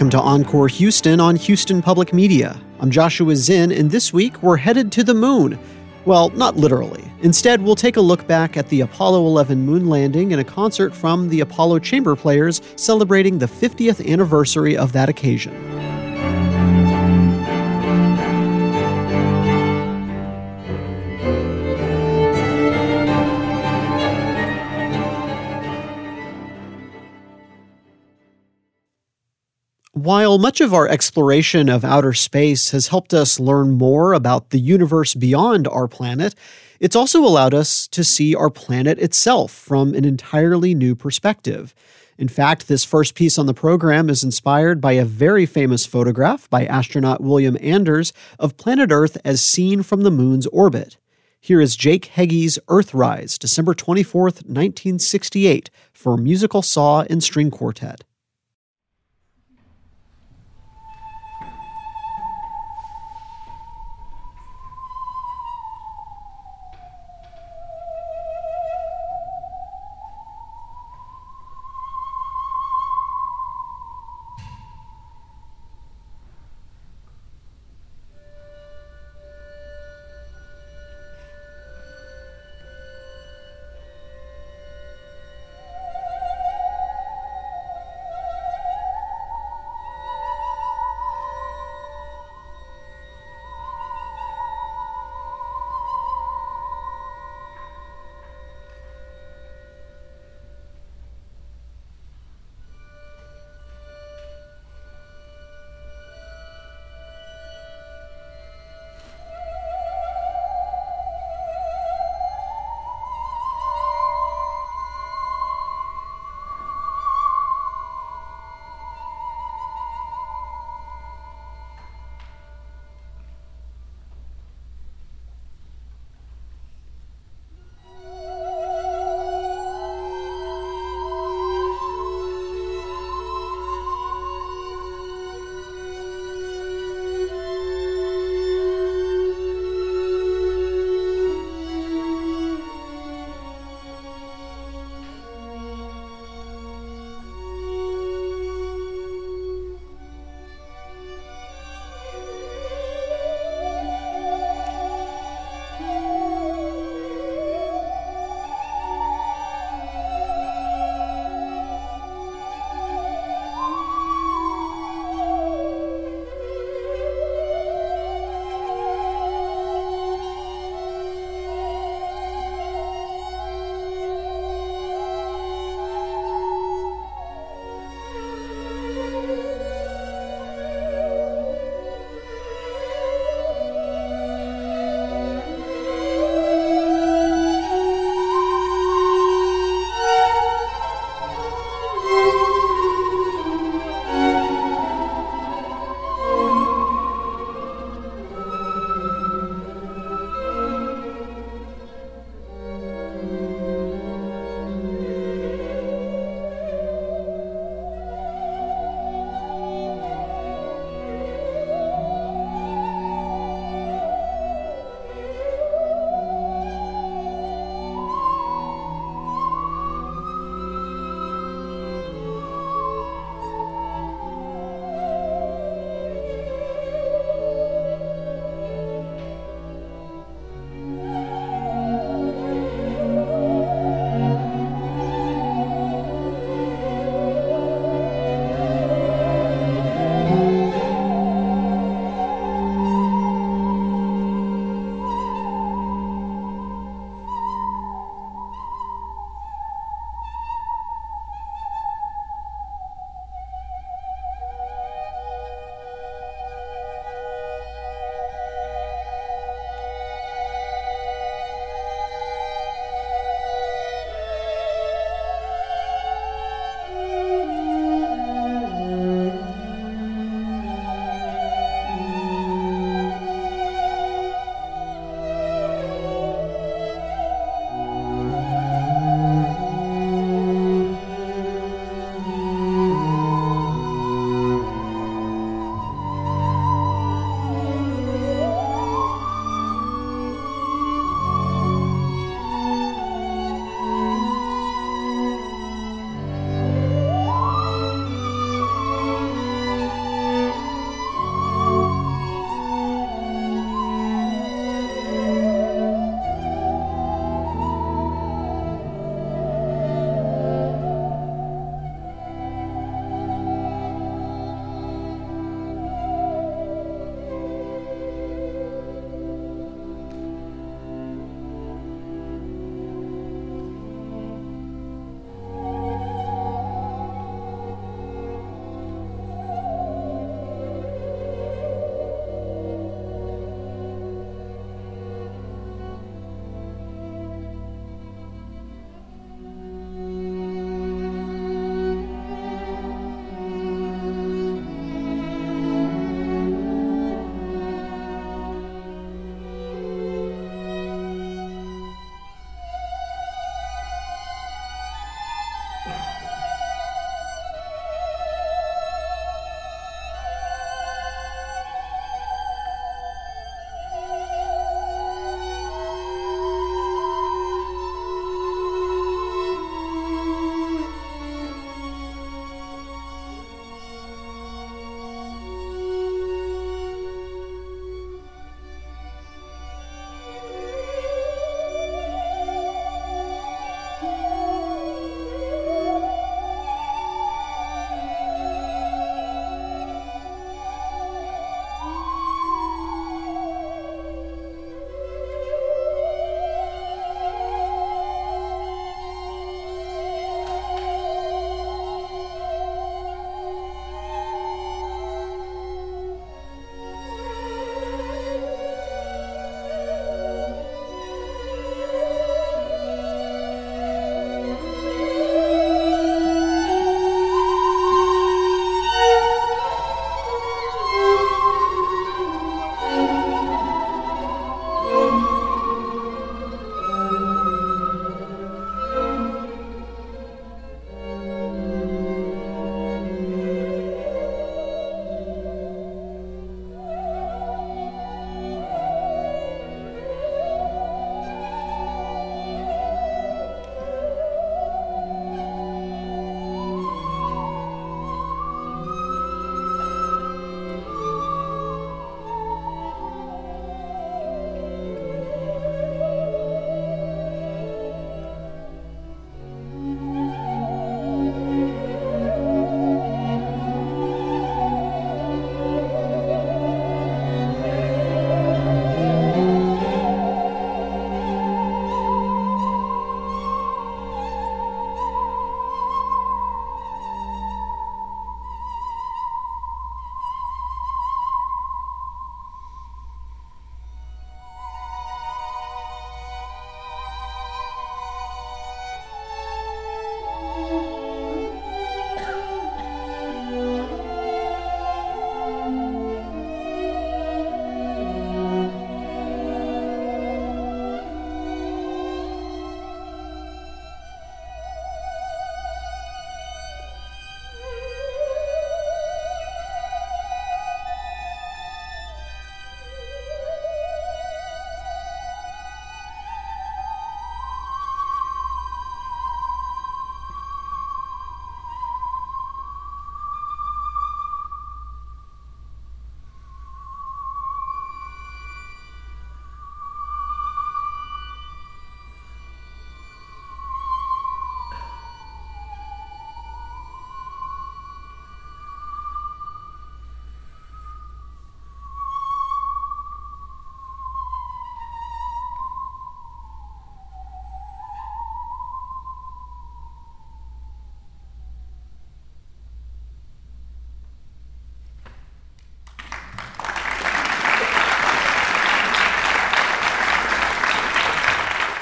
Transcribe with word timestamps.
Welcome 0.00 0.18
to 0.18 0.26
Encore 0.26 0.68
Houston 0.68 1.20
on 1.20 1.36
Houston 1.36 1.82
Public 1.82 2.14
Media. 2.14 2.58
I'm 2.80 2.90
Joshua 2.90 3.36
Zinn, 3.36 3.70
and 3.70 3.90
this 3.90 4.14
week 4.14 4.42
we're 4.42 4.56
headed 4.56 4.90
to 4.92 5.04
the 5.04 5.12
moon. 5.12 5.58
Well, 6.06 6.30
not 6.30 6.56
literally. 6.56 7.04
Instead, 7.20 7.60
we'll 7.60 7.74
take 7.74 7.98
a 7.98 8.00
look 8.00 8.26
back 8.26 8.56
at 8.56 8.66
the 8.70 8.80
Apollo 8.80 9.26
11 9.26 9.60
moon 9.60 9.90
landing 9.90 10.32
and 10.32 10.40
a 10.40 10.44
concert 10.44 10.94
from 10.94 11.28
the 11.28 11.40
Apollo 11.40 11.80
Chamber 11.80 12.16
Players 12.16 12.62
celebrating 12.76 13.36
the 13.36 13.44
50th 13.44 14.10
anniversary 14.10 14.74
of 14.74 14.92
that 14.92 15.10
occasion. 15.10 15.52
While 30.02 30.38
much 30.38 30.62
of 30.62 30.72
our 30.72 30.88
exploration 30.88 31.68
of 31.68 31.84
outer 31.84 32.14
space 32.14 32.70
has 32.70 32.88
helped 32.88 33.12
us 33.12 33.38
learn 33.38 33.72
more 33.72 34.14
about 34.14 34.48
the 34.48 34.58
universe 34.58 35.12
beyond 35.12 35.68
our 35.68 35.88
planet, 35.88 36.34
it's 36.80 36.96
also 36.96 37.22
allowed 37.22 37.52
us 37.52 37.86
to 37.88 38.02
see 38.02 38.34
our 38.34 38.48
planet 38.48 38.98
itself 38.98 39.52
from 39.52 39.92
an 39.92 40.06
entirely 40.06 40.74
new 40.74 40.94
perspective. 40.94 41.74
In 42.16 42.28
fact, 42.28 42.66
this 42.66 42.82
first 42.82 43.14
piece 43.14 43.36
on 43.36 43.44
the 43.44 43.52
program 43.52 44.08
is 44.08 44.24
inspired 44.24 44.80
by 44.80 44.92
a 44.92 45.04
very 45.04 45.44
famous 45.44 45.84
photograph 45.84 46.48
by 46.48 46.64
astronaut 46.64 47.20
William 47.20 47.58
Anders 47.60 48.14
of 48.38 48.56
planet 48.56 48.90
Earth 48.90 49.18
as 49.22 49.42
seen 49.42 49.82
from 49.82 50.00
the 50.00 50.10
moon's 50.10 50.46
orbit. 50.46 50.96
Here 51.42 51.60
is 51.60 51.76
Jake 51.76 52.06
Heggie's 52.06 52.58
Earthrise, 52.68 53.38
December 53.38 53.74
24th, 53.74 54.46
1968, 54.48 55.68
for 55.92 56.16
Musical 56.16 56.62
Saw 56.62 57.02
and 57.10 57.22
String 57.22 57.50
Quartet. 57.50 58.00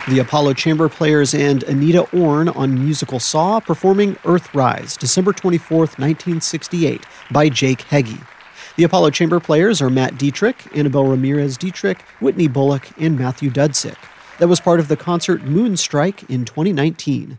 The 0.09 0.21
Apollo 0.21 0.55
Chamber 0.55 0.89
Players 0.89 1.35
and 1.35 1.63
Anita 1.65 2.09
Orn 2.17 2.49
on 2.49 2.83
musical 2.83 3.21
Saw 3.21 3.61
performing 3.61 4.15
Earthrise, 4.25 4.97
December 4.99 5.35
24, 5.35 5.81
1968, 5.81 7.05
by 7.31 7.51
Jake 7.51 7.83
Heggie. 7.83 8.23
The 8.77 8.85
Apollo 8.85 9.11
Chamber 9.11 9.39
Players 9.39 9.83
are 9.83 9.91
Matt 9.91 10.15
Detrich, 10.15 10.75
Annabelle 10.75 11.05
Ramirez 11.05 11.59
Detrich, 11.59 12.01
Whitney 12.21 12.49
Bullock, 12.49 12.89
and 12.99 13.19
Matthew 13.19 13.51
Dudzik. 13.51 13.99
That 14.39 14.49
was 14.49 14.61
part 14.61 14.81
of 14.81 14.89
the 14.89 14.97
concert 14.97 15.43
Moonstrike 15.43 16.25
in 16.31 16.47
2019. 16.47 17.39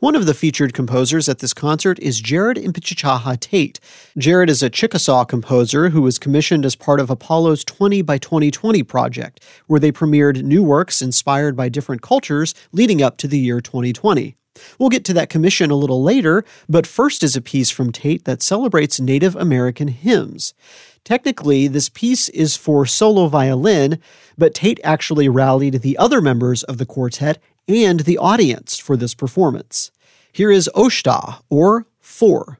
One 0.00 0.14
of 0.14 0.26
the 0.26 0.34
featured 0.34 0.74
composers 0.74 1.28
at 1.28 1.38
this 1.38 1.54
concert 1.54 1.98
is 2.00 2.22
Jerod 2.22 2.56
Impichchaachaaha' 2.56 3.40
Tate. 3.40 3.80
Jerod 4.18 4.48
is 4.48 4.62
a 4.62 4.70
Chickasaw 4.70 5.24
composer 5.24 5.90
who 5.90 6.02
was 6.02 6.18
commissioned 6.18 6.64
as 6.64 6.76
part 6.76 7.00
of 7.00 7.10
Apollo's 7.10 7.64
20 7.64 8.02
by 8.02 8.18
2020 8.18 8.82
project, 8.82 9.44
where 9.66 9.80
they 9.80 9.92
premiered 9.92 10.42
new 10.42 10.62
works 10.62 11.02
inspired 11.02 11.56
by 11.56 11.68
different 11.68 12.02
cultures 12.02 12.54
leading 12.72 13.02
up 13.02 13.16
to 13.18 13.28
the 13.28 13.38
year 13.38 13.60
2020. 13.60 14.34
We'll 14.78 14.88
get 14.88 15.04
to 15.06 15.14
that 15.14 15.30
commission 15.30 15.70
a 15.70 15.76
little 15.76 16.02
later, 16.02 16.44
but 16.68 16.86
first 16.86 17.22
is 17.22 17.36
a 17.36 17.40
piece 17.40 17.70
from 17.70 17.92
Tate 17.92 18.24
that 18.24 18.42
celebrates 18.42 19.00
Native 19.00 19.34
American 19.36 19.88
hymns. 19.88 20.54
Technically, 21.04 21.68
this 21.68 21.88
piece 21.90 22.30
is 22.30 22.56
for 22.56 22.86
solo 22.86 23.26
violin, 23.26 23.98
but 24.38 24.54
Tate 24.54 24.80
actually 24.82 25.28
rallied 25.28 25.82
the 25.82 25.98
other 25.98 26.20
members 26.20 26.62
of 26.62 26.78
the 26.78 26.86
quartet 26.86 27.38
and 27.68 28.00
the 28.00 28.18
audience 28.18 28.78
for 28.78 28.96
this 28.96 29.14
performance. 29.14 29.90
Here 30.32 30.50
is 30.50 30.70
Oshta, 30.74 31.40
or 31.48 31.86
Four. 32.00 32.58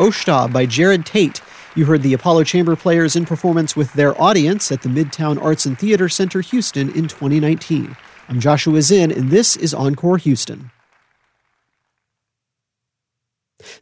Oshta 0.00 0.50
by 0.50 0.64
Jerod 0.64 1.04
Tate. 1.04 1.42
You 1.76 1.84
heard 1.84 2.02
the 2.02 2.14
Apollo 2.14 2.44
Chamber 2.44 2.74
Players 2.74 3.16
in 3.16 3.26
performance 3.26 3.76
with 3.76 3.92
their 3.92 4.18
audience 4.18 4.72
at 4.72 4.80
the 4.80 4.88
Midtown 4.88 5.38
Arts 5.40 5.66
and 5.66 5.78
Theater 5.78 6.08
Center 6.08 6.40
Houston 6.40 6.88
in 6.88 7.06
2019. 7.06 7.94
I'm 8.26 8.40
Joshua 8.40 8.80
Zinn, 8.80 9.12
and 9.12 9.28
this 9.28 9.56
is 9.56 9.74
Encore 9.74 10.16
Houston. 10.16 10.70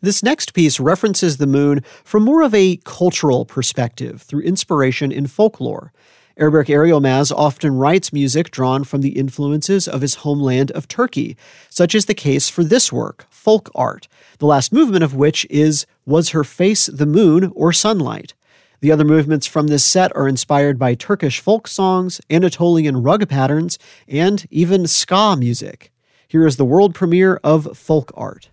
This 0.00 0.24
next 0.24 0.54
piece 0.54 0.80
references 0.80 1.36
the 1.36 1.46
moon 1.46 1.84
from 2.02 2.24
more 2.24 2.42
of 2.42 2.52
a 2.52 2.78
cultural 2.78 3.44
perspective 3.44 4.22
through 4.22 4.42
inspiration 4.42 5.12
in 5.12 5.28
folklore. 5.28 5.92
Erberk 6.38 6.66
Eryilmaz 6.66 7.32
often 7.36 7.76
writes 7.76 8.12
music 8.12 8.52
drawn 8.52 8.84
from 8.84 9.00
the 9.00 9.18
influences 9.18 9.88
of 9.88 10.02
his 10.02 10.16
homeland 10.16 10.70
of 10.70 10.86
Turkey, 10.86 11.36
such 11.68 11.96
is 11.96 12.06
the 12.06 12.14
case 12.14 12.48
for 12.48 12.62
this 12.62 12.92
work, 12.92 13.26
Folk 13.28 13.68
Art, 13.74 14.06
the 14.38 14.46
last 14.46 14.72
movement 14.72 15.02
of 15.02 15.16
which 15.16 15.44
is 15.50 15.84
Was 16.06 16.28
Her 16.28 16.44
Face 16.44 16.86
the 16.86 17.06
Moon 17.06 17.50
or 17.56 17.72
Sunlight? 17.72 18.34
The 18.80 18.92
other 18.92 19.04
movements 19.04 19.48
from 19.48 19.66
this 19.66 19.84
set 19.84 20.14
are 20.14 20.28
inspired 20.28 20.78
by 20.78 20.94
Turkish 20.94 21.40
folk 21.40 21.66
songs, 21.66 22.20
Anatolian 22.30 23.02
rug 23.02 23.28
patterns, 23.28 23.76
and 24.06 24.46
even 24.48 24.86
ska 24.86 25.34
music. 25.36 25.90
Here 26.28 26.46
is 26.46 26.56
the 26.56 26.64
world 26.64 26.94
premiere 26.94 27.40
of 27.42 27.76
Folk 27.76 28.12
Art. 28.14 28.48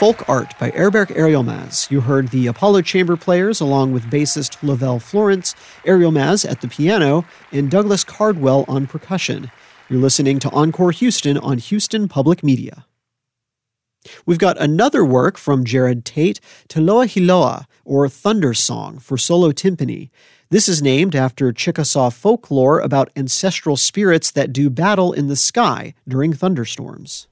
Folk 0.00 0.26
Art 0.30 0.58
by 0.58 0.70
Erberk 0.70 1.14
Eryılmaz. 1.14 1.90
You 1.90 2.00
heard 2.00 2.28
the 2.28 2.46
Apollo 2.46 2.80
Chamber 2.80 3.18
Players 3.18 3.60
along 3.60 3.92
with 3.92 4.10
bassist 4.10 4.56
Lavelle 4.62 4.98
Florence, 4.98 5.54
Eryılmaz 5.84 6.50
at 6.50 6.62
the 6.62 6.68
piano, 6.68 7.26
and 7.52 7.70
Douglas 7.70 8.02
Cardwell 8.02 8.64
on 8.66 8.86
percussion. 8.86 9.50
You're 9.90 10.00
listening 10.00 10.38
to 10.38 10.50
Encore 10.52 10.90
Houston 10.92 11.36
on 11.36 11.58
Houston 11.58 12.08
Public 12.08 12.42
Media. 12.42 12.86
We've 14.24 14.38
got 14.38 14.56
another 14.58 15.04
work 15.04 15.36
from 15.36 15.66
Jerod 15.66 16.04
Tate, 16.04 16.40
Teloa 16.70 17.04
Hiloa, 17.04 17.66
or 17.84 18.08
Thunder 18.08 18.54
Song 18.54 19.00
for 19.00 19.18
solo 19.18 19.52
timpani. 19.52 20.08
This 20.48 20.66
is 20.66 20.80
named 20.80 21.14
after 21.14 21.52
Chickasaw 21.52 22.08
folklore 22.08 22.80
about 22.80 23.10
ancestral 23.16 23.76
spirits 23.76 24.30
that 24.30 24.50
do 24.50 24.70
battle 24.70 25.12
in 25.12 25.26
the 25.28 25.36
sky 25.36 25.92
during 26.08 26.32
thunderstorms. 26.32 27.28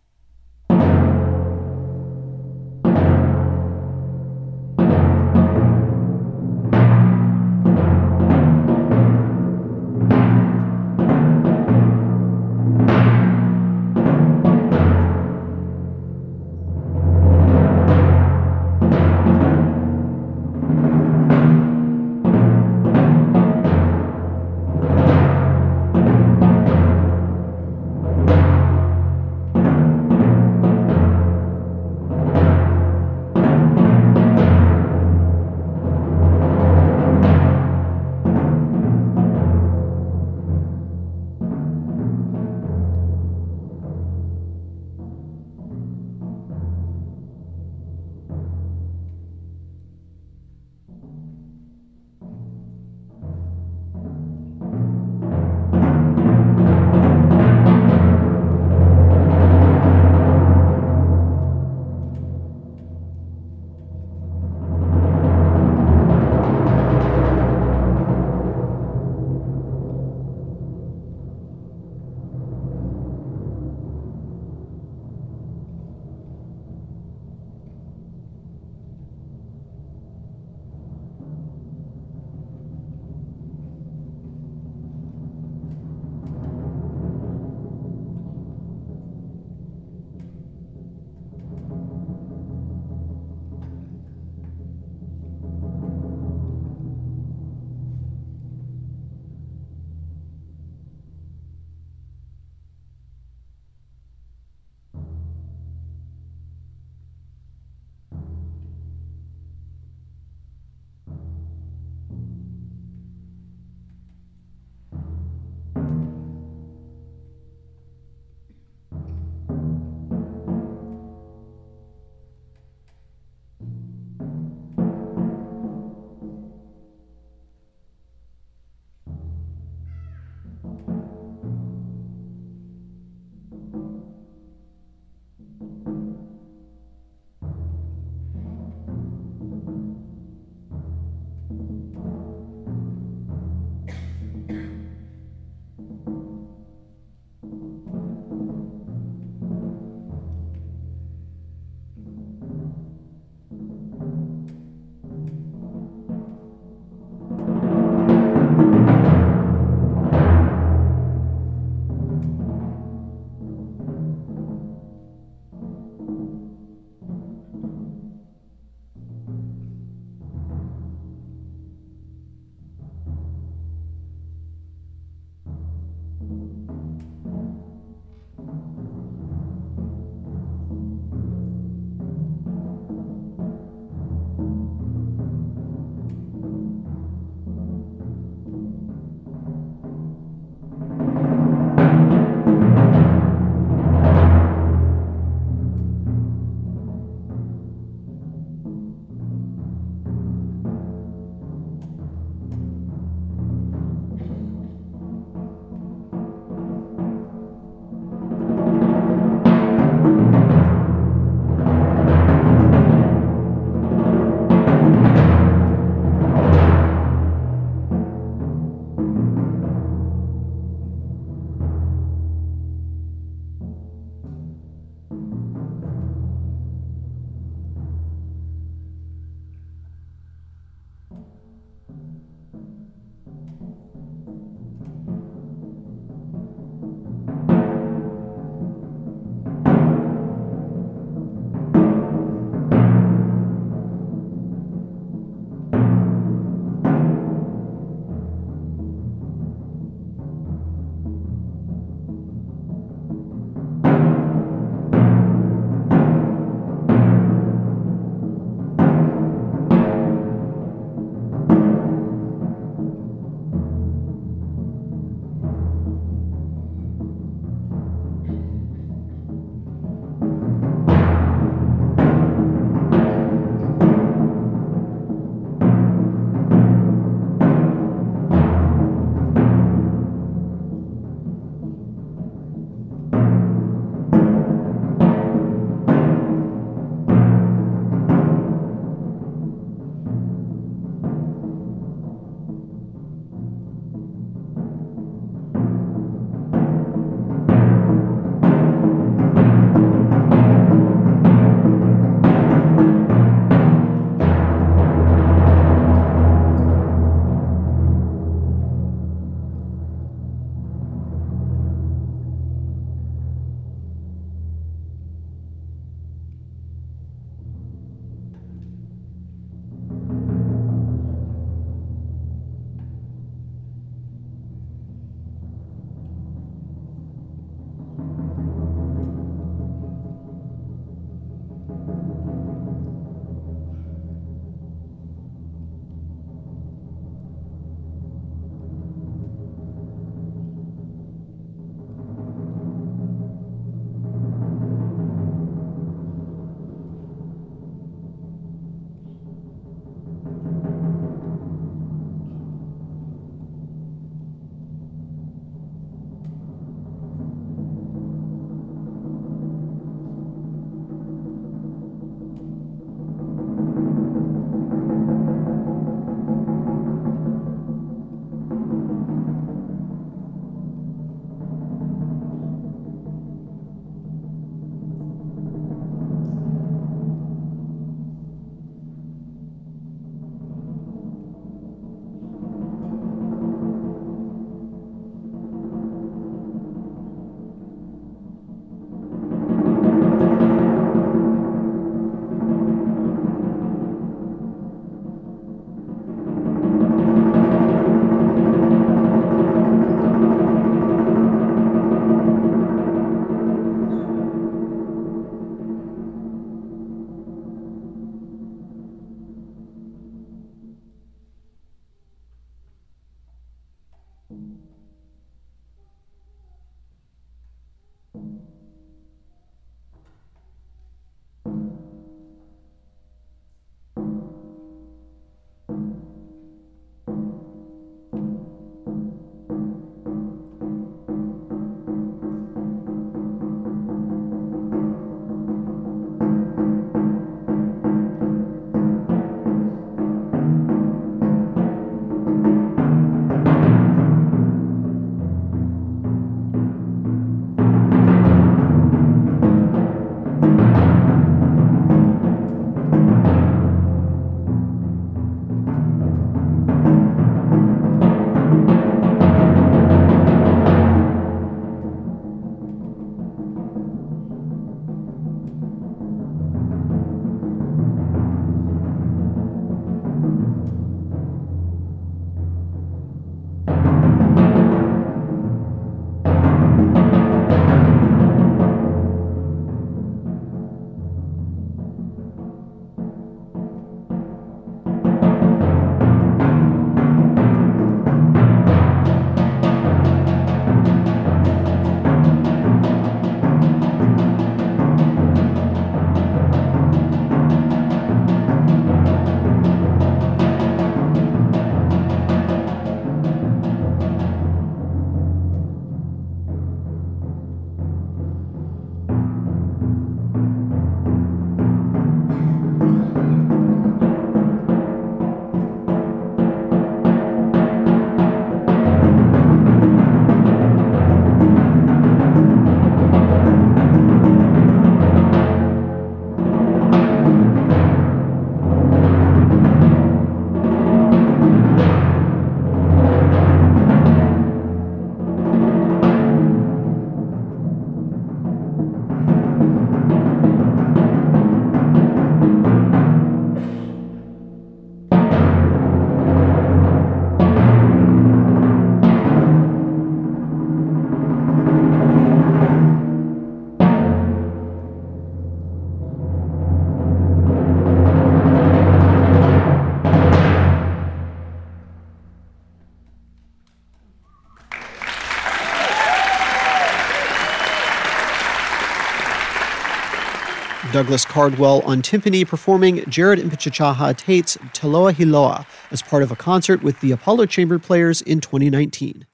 Douglas 570.99 571.25
Cardwell 571.25 571.81
on 571.83 572.03
timpani 572.03 572.45
performing 572.45 572.97
Jerod 573.03 573.39
Impichchaachaaha' 573.39 574.17
Tate's 574.17 574.57
Taloa 574.73 575.13
Hiloa 575.13 575.65
as 575.93 576.03
part 576.03 576.25
of 576.25 576.33
a 576.33 576.35
concert 576.35 576.83
with 576.83 576.99
the 576.99 577.13
Apollo 577.13 577.47
Chamber 577.47 577.79
Players 577.79 578.21
in 578.21 578.41
2019. 578.41 579.25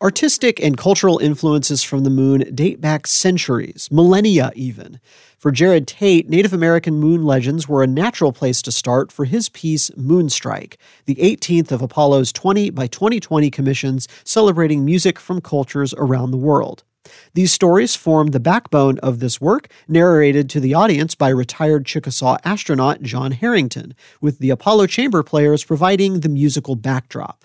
Artistic 0.00 0.58
and 0.58 0.78
cultural 0.78 1.18
influences 1.18 1.82
from 1.82 2.02
the 2.02 2.08
moon 2.08 2.50
date 2.54 2.80
back 2.80 3.06
centuries, 3.06 3.90
millennia 3.92 4.52
even. 4.54 5.00
For 5.36 5.52
Jerod 5.52 5.84
Tate, 5.84 6.30
Native 6.30 6.54
American 6.54 6.94
moon 6.94 7.26
legends 7.26 7.68
were 7.68 7.82
a 7.82 7.86
natural 7.86 8.32
place 8.32 8.62
to 8.62 8.72
start 8.72 9.12
for 9.12 9.26
his 9.26 9.50
piece 9.50 9.90
Moonstrike, 9.90 10.76
the 11.04 11.16
18th 11.16 11.70
of 11.70 11.82
Apollo's 11.82 12.32
20 12.32 12.70
by 12.70 12.86
2020 12.86 13.50
commissions 13.50 14.08
celebrating 14.24 14.82
music 14.82 15.18
from 15.18 15.42
cultures 15.42 15.92
around 15.98 16.30
the 16.30 16.38
world. 16.38 16.84
These 17.34 17.52
stories 17.52 17.94
form 17.94 18.28
the 18.28 18.40
backbone 18.40 18.98
of 18.98 19.18
this 19.18 19.40
work, 19.40 19.68
narrated 19.88 20.48
to 20.50 20.60
the 20.60 20.74
audience 20.74 21.14
by 21.14 21.28
retired 21.28 21.86
Chickasaw 21.86 22.38
astronaut 22.44 23.02
John 23.02 23.32
Herrington, 23.32 23.94
with 24.20 24.38
the 24.38 24.50
Apollo 24.50 24.86
Chamber 24.86 25.22
Players 25.22 25.64
providing 25.64 26.20
the 26.20 26.28
musical 26.28 26.76
backdrop. 26.76 27.44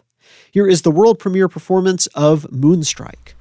Here 0.51 0.67
is 0.67 0.83
the 0.83 0.91
world 0.91 1.19
premiere 1.19 1.47
performance 1.47 2.07
of 2.07 2.43
Moonstrike. 2.51 3.33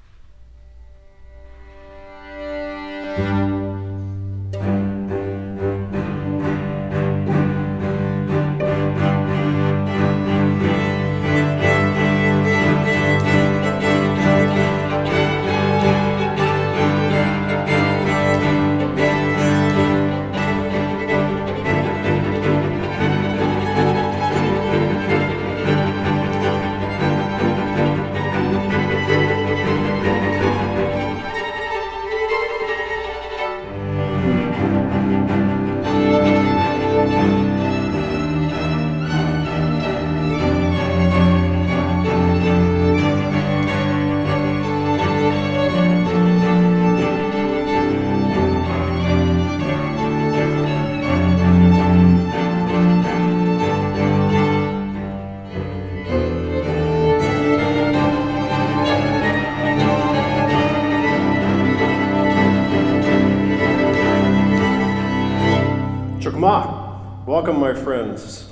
Welcome, 67.27 67.59
my 67.59 67.75
friends. 67.75 68.43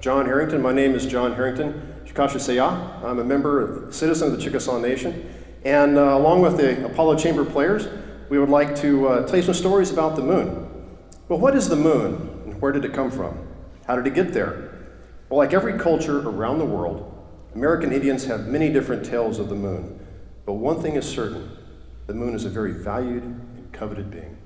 John 0.00 0.26
Herrington. 0.26 0.60
My 0.60 0.72
name 0.72 0.96
is 0.96 1.06
John 1.06 1.32
Herrington. 1.32 1.94
I'm 3.04 3.20
a 3.20 3.24
member, 3.24 3.86
citizen 3.92 4.32
of 4.32 4.36
the 4.36 4.42
Chickasaw 4.42 4.80
Nation. 4.80 5.32
And 5.64 5.96
uh, 5.96 6.16
along 6.16 6.42
with 6.42 6.56
the 6.56 6.84
Apollo 6.84 7.18
Chamber 7.18 7.44
players, 7.44 7.86
we 8.28 8.40
would 8.40 8.48
like 8.48 8.74
to 8.80 9.06
uh, 9.06 9.24
tell 9.24 9.36
you 9.36 9.42
some 9.44 9.54
stories 9.54 9.92
about 9.92 10.16
the 10.16 10.22
moon. 10.22 10.68
Well, 11.28 11.38
what 11.38 11.54
is 11.54 11.68
the 11.68 11.76
moon 11.76 12.42
and 12.44 12.60
where 12.60 12.72
did 12.72 12.84
it 12.84 12.92
come 12.92 13.12
from? 13.12 13.38
How 13.86 13.94
did 13.94 14.08
it 14.08 14.14
get 14.16 14.32
there? 14.32 14.88
Well, 15.28 15.38
like 15.38 15.52
every 15.52 15.78
culture 15.78 16.28
around 16.28 16.58
the 16.58 16.64
world, 16.64 17.08
American 17.54 17.92
Indians 17.92 18.24
have 18.24 18.48
many 18.48 18.68
different 18.72 19.04
tales 19.04 19.38
of 19.38 19.48
the 19.48 19.54
moon. 19.54 20.04
But 20.44 20.54
one 20.54 20.82
thing 20.82 20.96
is 20.96 21.08
certain 21.08 21.56
the 22.08 22.14
moon 22.14 22.34
is 22.34 22.44
a 22.44 22.50
very 22.50 22.72
valued 22.72 23.22
and 23.22 23.72
coveted 23.72 24.10
being. 24.10 24.38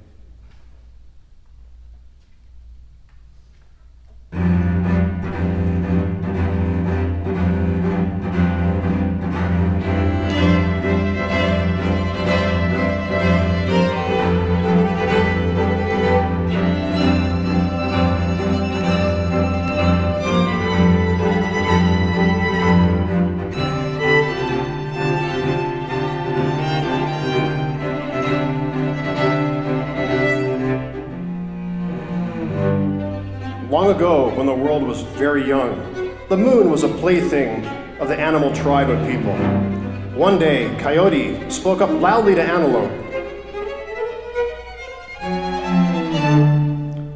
Ago, 33.89 34.29
when 34.35 34.45
the 34.45 34.55
world 34.55 34.83
was 34.83 35.01
very 35.01 35.49
young, 35.49 35.75
the 36.29 36.37
moon 36.37 36.71
was 36.71 36.83
a 36.83 36.89
plaything 36.89 37.65
of 38.01 38.09
the 38.09 38.21
animal 38.21 38.55
tribe 38.55 38.91
of 38.91 38.99
people. 39.09 39.35
One 40.15 40.39
day, 40.39 40.77
Coyote 40.79 41.49
spoke 41.49 41.81
up 41.81 41.89
loudly 41.91 42.35
to 42.35 42.43
Antelope. 42.43 42.91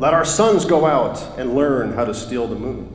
Let 0.00 0.14
our 0.14 0.24
sons 0.24 0.64
go 0.64 0.86
out 0.86 1.22
and 1.38 1.54
learn 1.54 1.92
how 1.92 2.06
to 2.06 2.14
steal 2.14 2.46
the 2.46 2.56
moon. 2.56 2.86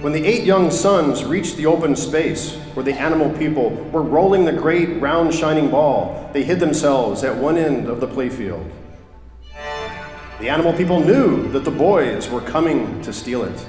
When 0.00 0.12
the 0.12 0.24
eight 0.24 0.44
young 0.44 0.70
sons 0.70 1.24
reached 1.24 1.56
the 1.56 1.66
open 1.66 1.96
space 1.96 2.54
where 2.74 2.84
the 2.84 2.94
animal 2.94 3.36
people 3.36 3.70
were 3.90 4.02
rolling 4.02 4.44
the 4.44 4.52
great 4.52 5.00
round 5.00 5.34
shining 5.34 5.68
ball, 5.68 6.30
they 6.32 6.44
hid 6.44 6.60
themselves 6.60 7.24
at 7.24 7.36
one 7.36 7.58
end 7.58 7.88
of 7.88 7.98
the 7.98 8.06
playfield. 8.06 8.70
The 10.40 10.48
animal 10.48 10.72
people 10.72 11.00
knew 11.00 11.48
that 11.48 11.64
the 11.64 11.70
boys 11.72 12.28
were 12.30 12.40
coming 12.40 13.02
to 13.02 13.12
steal 13.12 13.42
it. 13.42 13.66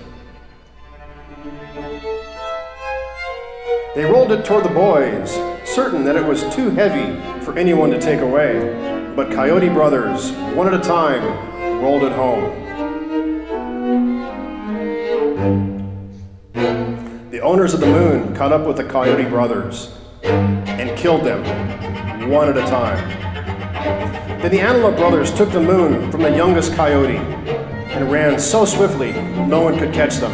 They 3.96 4.06
rolled 4.06 4.32
it 4.32 4.46
toward 4.46 4.66
the 4.66 4.70
boys, 4.70 5.34
certain 5.68 6.04
that 6.04 6.16
it 6.16 6.24
was 6.24 6.44
too 6.54 6.70
heavy 6.70 7.20
for 7.44 7.58
anyone 7.58 7.90
to 7.90 8.00
take 8.00 8.20
away. 8.22 9.14
But 9.16 9.32
Coyote 9.32 9.70
Brothers, 9.70 10.32
one 10.54 10.72
at 10.72 10.76
a 10.76 10.84
time, 10.88 11.82
rolled 11.82 12.04
it 12.04 12.12
home. 12.12 12.54
The 17.32 17.42
owners 17.42 17.74
of 17.74 17.80
the 17.80 17.88
moon 17.88 18.36
caught 18.36 18.52
up 18.52 18.68
with 18.68 18.78
the 18.78 18.84
Coyote 18.84 19.28
Brothers 19.28 19.92
and 20.22 20.96
killed 20.96 21.24
them 21.24 22.30
one 22.30 22.48
at 22.48 22.58
a 22.58 22.70
time. 22.70 23.29
Then 24.42 24.52
the 24.52 24.62
Antelope 24.62 24.98
brothers 24.98 25.34
took 25.34 25.52
the 25.52 25.62
moon 25.62 26.12
from 26.12 26.22
the 26.22 26.36
youngest 26.36 26.74
coyote 26.74 27.18
and 27.18 28.12
ran 28.12 28.40
so 28.40 28.66
swiftly 28.66 29.12
no 29.48 29.62
one 29.62 29.78
could 29.78 29.94
catch 29.94 30.18
them. 30.18 30.32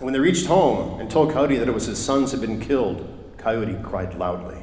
When 0.00 0.12
they 0.12 0.20
reached 0.20 0.46
home 0.46 1.00
and 1.00 1.10
told 1.10 1.32
Coyote 1.32 1.56
that 1.56 1.68
it 1.68 1.74
was 1.74 1.86
his 1.86 1.98
sons 1.98 2.32
had 2.32 2.40
been 2.40 2.60
killed, 2.60 3.06
Coyote 3.36 3.76
cried 3.82 4.14
loudly. 4.14 4.56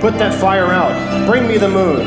Put 0.00 0.18
that 0.18 0.34
fire 0.40 0.66
out. 0.66 1.26
Bring 1.28 1.46
me 1.46 1.58
the 1.58 1.68
moon. 1.68 2.04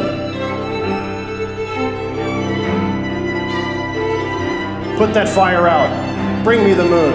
Put 4.97 5.13
that 5.13 5.29
fire 5.29 5.67
out. 5.67 6.14
Bring 6.45 6.63
me 6.63 6.73
the 6.75 6.85
moon. 6.85 7.11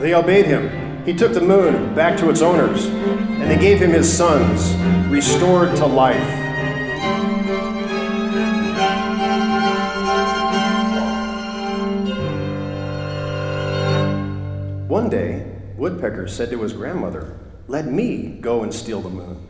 They 0.00 0.14
obeyed 0.14 0.46
him. 0.46 1.04
He 1.04 1.12
took 1.12 1.34
the 1.34 1.42
moon 1.42 1.94
back 1.94 2.16
to 2.20 2.30
its 2.30 2.40
owners, 2.40 2.86
and 2.86 3.50
they 3.50 3.58
gave 3.58 3.82
him 3.82 3.90
his 3.90 4.10
sons, 4.10 4.74
restored 5.10 5.76
to 5.76 5.84
life. 5.84 6.45
Woodpecker 15.76 16.26
said 16.26 16.50
to 16.50 16.62
his 16.62 16.72
grandmother, 16.72 17.38
Let 17.68 17.86
me 17.86 18.38
go 18.40 18.62
and 18.62 18.72
steal 18.72 19.00
the 19.00 19.10
moon. 19.10 19.46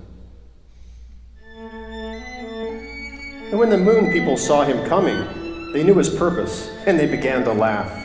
And 3.51 3.59
when 3.61 3.70
the 3.70 3.79
moon 3.79 4.12
people 4.12 4.37
saw 4.37 4.64
him 4.64 4.85
coming, 4.89 5.72
they 5.72 5.85
knew 5.85 5.95
his 5.95 6.11
purpose, 6.11 6.68
and 6.87 6.99
they 6.99 7.07
began 7.07 7.45
to 7.45 7.53
laugh. 7.53 8.03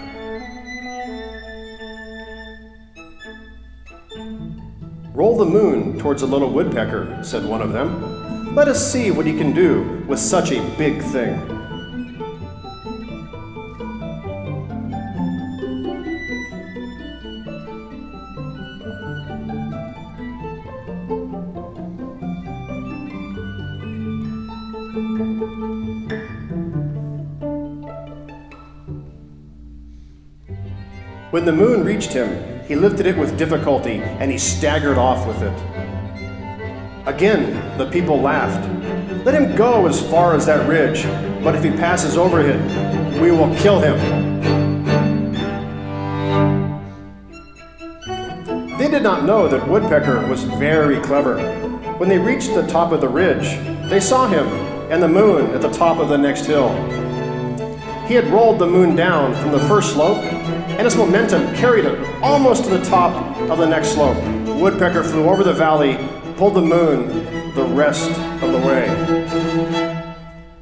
Roll 5.15 5.37
the 5.37 5.45
moon 5.45 5.97
towards 5.99 6.21
a 6.21 6.27
little 6.27 6.51
woodpecker, 6.51 7.23
said 7.23 7.43
one 7.43 7.61
of 7.61 7.73
them. 7.73 8.55
Let 8.55 8.67
us 8.67 8.91
see 8.91 9.11
what 9.11 9.25
he 9.25 9.37
can 9.37 9.53
do 9.53 10.03
with 10.07 10.19
such 10.19 10.51
a 10.51 10.61
big 10.77 11.01
thing. 11.01 11.60
When 31.41 31.57
the 31.57 31.65
moon 31.65 31.83
reached 31.83 32.13
him, 32.13 32.61
he 32.67 32.75
lifted 32.75 33.07
it 33.07 33.17
with 33.17 33.35
difficulty 33.35 33.93
and 33.93 34.29
he 34.29 34.37
staggered 34.37 34.99
off 34.99 35.25
with 35.25 35.41
it. 35.41 37.07
Again, 37.07 37.79
the 37.79 37.89
people 37.89 38.21
laughed. 38.21 38.63
Let 39.25 39.33
him 39.33 39.55
go 39.55 39.87
as 39.87 40.07
far 40.11 40.35
as 40.35 40.45
that 40.45 40.69
ridge, 40.69 41.03
but 41.43 41.55
if 41.55 41.63
he 41.63 41.71
passes 41.71 42.15
over 42.15 42.41
it, 42.41 42.61
we 43.19 43.31
will 43.31 43.51
kill 43.55 43.79
him. 43.79 43.97
They 48.77 48.87
did 48.87 49.01
not 49.01 49.25
know 49.25 49.47
that 49.47 49.67
Woodpecker 49.67 50.27
was 50.27 50.43
very 50.43 50.99
clever. 50.99 51.39
When 51.97 52.07
they 52.07 52.19
reached 52.19 52.53
the 52.53 52.67
top 52.67 52.91
of 52.91 53.01
the 53.01 53.09
ridge, 53.09 53.57
they 53.89 53.99
saw 53.99 54.27
him 54.27 54.45
and 54.91 55.01
the 55.01 55.07
moon 55.07 55.49
at 55.55 55.61
the 55.61 55.71
top 55.71 55.97
of 55.97 56.07
the 56.07 56.19
next 56.19 56.45
hill. 56.45 56.69
He 58.05 58.13
had 58.13 58.27
rolled 58.27 58.59
the 58.59 58.67
moon 58.67 58.95
down 58.95 59.33
from 59.41 59.51
the 59.51 59.59
first 59.61 59.93
slope, 59.93 60.21
and 60.81 60.87
its 60.87 60.95
momentum 60.95 61.45
carried 61.53 61.85
it 61.85 62.23
almost 62.23 62.63
to 62.63 62.71
the 62.71 62.83
top 62.83 63.37
of 63.51 63.59
the 63.59 63.67
next 63.67 63.89
slope. 63.89 64.17
Woodpecker 64.59 65.03
flew 65.03 65.29
over 65.29 65.43
the 65.43 65.53
valley, 65.53 65.95
pulled 66.37 66.55
the 66.55 66.61
moon 66.61 67.07
the 67.53 67.63
rest 67.65 68.09
of 68.41 68.51
the 68.51 68.57
way. 68.57 68.87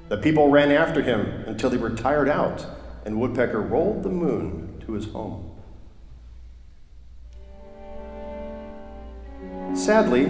The 0.09 0.17
people 0.17 0.49
ran 0.49 0.74
after 0.74 1.01
him 1.01 1.22
until 1.47 1.70
they 1.70 1.78
were 1.78 1.91
tired 1.91 2.28
out, 2.28 2.65
and 3.05 3.17
Woodpecker 3.17 3.61
rolled 3.61 4.03
the 4.03 4.09
moon 4.09 4.84
to 4.86 4.91
his 4.91 5.05
home. 5.05 5.55
Sadly, 9.74 10.26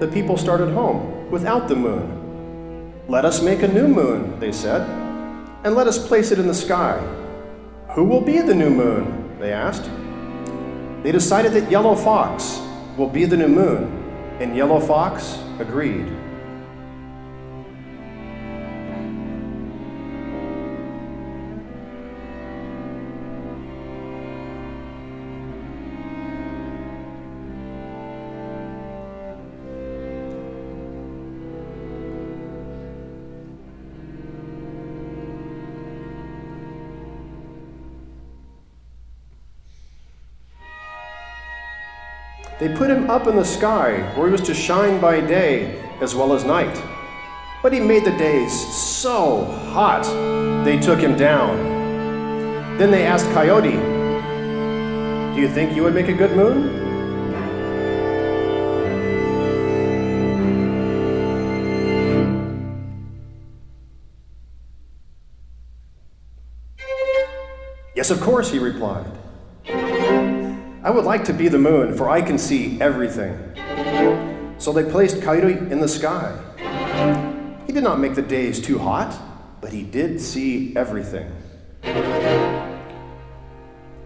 the 0.00 0.08
people 0.08 0.36
started 0.36 0.72
home 0.72 1.30
without 1.30 1.68
the 1.68 1.76
moon. 1.76 2.92
Let 3.06 3.24
us 3.24 3.40
make 3.40 3.62
a 3.62 3.68
new 3.68 3.86
moon, 3.86 4.40
they 4.40 4.50
said 4.50 4.82
and 5.64 5.74
let 5.74 5.86
us 5.86 6.04
place 6.04 6.30
it 6.30 6.38
in 6.38 6.46
the 6.46 6.54
sky. 6.54 6.98
Who 7.90 8.04
will 8.04 8.20
be 8.20 8.40
the 8.40 8.54
new 8.54 8.70
moon? 8.70 9.27
They 9.38 9.52
asked. 9.52 9.88
They 11.02 11.12
decided 11.12 11.52
that 11.52 11.70
Yellow 11.70 11.94
Fox 11.94 12.60
will 12.96 13.08
be 13.08 13.24
the 13.24 13.36
new 13.36 13.48
moon, 13.48 14.36
and 14.40 14.56
Yellow 14.56 14.80
Fox 14.80 15.38
agreed. 15.60 16.06
They 42.58 42.68
put 42.68 42.90
him 42.90 43.08
up 43.08 43.28
in 43.28 43.36
the 43.36 43.44
sky, 43.44 44.00
where 44.16 44.26
he 44.26 44.32
was 44.32 44.40
to 44.42 44.54
shine 44.54 45.00
by 45.00 45.20
day 45.20 45.80
as 46.00 46.16
well 46.16 46.32
as 46.32 46.44
night. 46.44 46.76
But 47.62 47.72
he 47.72 47.78
made 47.78 48.04
the 48.04 48.16
days 48.18 48.52
so 48.52 49.44
hot, 49.44 50.02
they 50.64 50.76
took 50.76 50.98
him 50.98 51.16
down. 51.16 51.56
Then 52.76 52.90
they 52.90 53.06
asked 53.06 53.30
Coyote, 53.30 53.78
Do 55.34 55.40
you 55.40 55.48
think 55.48 55.76
you 55.76 55.84
would 55.84 55.94
make 55.94 56.08
a 56.08 56.12
good 56.12 56.36
moon? 56.36 56.86
Yes, 67.94 68.10
of 68.10 68.20
course, 68.20 68.50
he 68.50 68.58
replied. 68.58 69.27
I 70.80 70.90
would 70.90 71.04
like 71.04 71.24
to 71.24 71.32
be 71.32 71.48
the 71.48 71.58
moon, 71.58 71.96
for 71.96 72.08
I 72.08 72.22
can 72.22 72.38
see 72.38 72.80
everything. 72.80 73.36
So 74.58 74.72
they 74.72 74.88
placed 74.88 75.20
Coyote 75.22 75.72
in 75.72 75.80
the 75.80 75.88
sky. 75.88 76.38
He 77.66 77.72
did 77.72 77.82
not 77.82 77.98
make 77.98 78.14
the 78.14 78.22
days 78.22 78.60
too 78.60 78.78
hot, 78.78 79.18
but 79.60 79.72
he 79.72 79.82
did 79.82 80.20
see 80.20 80.76
everything. 80.76 81.32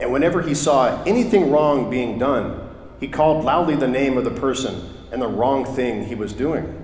And 0.01 0.11
whenever 0.11 0.41
he 0.41 0.55
saw 0.55 1.03
anything 1.05 1.51
wrong 1.51 1.91
being 1.91 2.19
done, 2.19 2.71
he 3.01 3.07
called 3.07 3.45
loudly 3.45 3.77
the 3.77 3.89
name 3.89 4.17
of 4.17 4.25
the 4.25 4.31
person 4.31 4.95
and 5.13 5.21
the 5.21 5.29
wrong 5.29 5.67
thing 5.77 6.07
he 6.07 6.15
was 6.15 6.33
doing. 6.33 6.79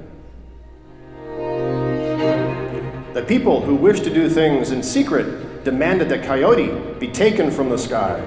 The 3.15 3.25
people 3.27 3.63
who 3.63 3.75
wished 3.75 4.05
to 4.05 4.13
do 4.13 4.29
things 4.29 4.71
in 4.71 4.83
secret 4.83 5.65
demanded 5.65 6.11
that 6.11 6.25
Coyote 6.25 6.99
be 7.01 7.09
taken 7.09 7.51
from 7.51 7.71
the 7.71 7.79
sky. 7.79 8.23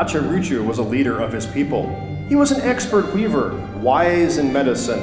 Nacharuchu 0.00 0.64
was 0.64 0.78
a 0.78 0.82
leader 0.82 1.20
of 1.20 1.30
his 1.30 1.44
people. 1.44 1.84
He 2.26 2.34
was 2.34 2.52
an 2.52 2.62
expert 2.62 3.12
weaver, 3.12 3.54
wise 3.82 4.38
in 4.38 4.50
medicine, 4.50 4.98